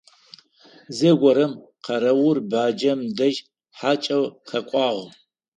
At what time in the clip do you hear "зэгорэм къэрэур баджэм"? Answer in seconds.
0.97-2.99